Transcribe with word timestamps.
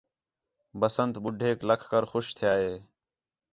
بسنت 0.79 1.13
ٻُڈھیک 1.23 1.57
لَکھ 1.69 1.85
کر 1.91 2.03
خوش 2.11 2.25
تِھیا 2.37 2.53
ہِے 2.61 2.73